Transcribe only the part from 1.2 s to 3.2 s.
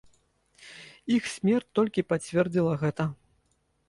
смерць толькі пацвердзіла гэта.